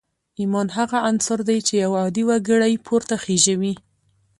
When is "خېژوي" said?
3.23-3.73